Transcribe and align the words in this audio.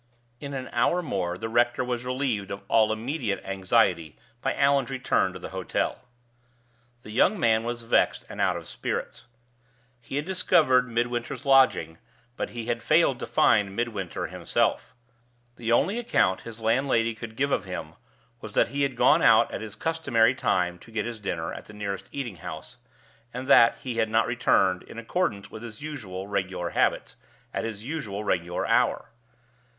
In 0.39 0.55
an 0.55 0.67
hour 0.71 1.03
more 1.03 1.37
the 1.37 1.47
rector 1.47 1.83
was 1.83 2.05
relieved 2.05 2.49
of 2.49 2.63
all 2.67 2.91
immediate 2.91 3.39
anxiety 3.45 4.17
by 4.41 4.55
Allan's 4.55 4.89
return 4.89 5.31
to 5.33 5.37
the 5.37 5.49
hotel. 5.49 6.05
The 7.03 7.11
young 7.11 7.39
man 7.39 7.63
was 7.63 7.83
vexed 7.83 8.25
and 8.27 8.41
out 8.41 8.57
of 8.57 8.65
spirits. 8.67 9.25
He 10.01 10.15
had 10.15 10.25
discovered 10.25 10.89
Midwinter's 10.89 11.45
lodgings, 11.45 11.99
but 12.35 12.49
he 12.49 12.65
had 12.65 12.81
failed 12.81 13.19
to 13.19 13.27
find 13.27 13.75
Midwinter 13.75 14.25
himself. 14.25 14.95
The 15.57 15.71
only 15.71 15.99
account 15.99 16.41
his 16.41 16.59
landlady 16.59 17.13
could 17.13 17.35
give 17.35 17.51
of 17.51 17.65
him 17.65 17.93
was 18.39 18.53
that 18.53 18.69
he 18.69 18.81
had 18.81 18.95
gone 18.95 19.21
out 19.21 19.51
at 19.53 19.61
his 19.61 19.75
customary 19.75 20.33
time 20.33 20.79
to 20.79 20.89
get 20.89 21.05
his 21.05 21.19
dinner 21.19 21.53
at 21.53 21.65
the 21.65 21.73
nearest 21.73 22.09
eating 22.11 22.37
house, 22.37 22.77
and 23.35 23.47
that 23.47 23.77
he 23.81 23.97
had 23.97 24.09
not 24.09 24.25
returned, 24.25 24.81
in 24.81 24.97
accordance 24.97 25.51
with 25.51 25.61
his 25.61 25.83
usual 25.83 26.25
regular 26.25 26.71
habits, 26.71 27.15
at 27.53 27.65
his 27.65 27.83
usual 27.83 28.23
regular 28.23 28.65
hour. 28.65 29.09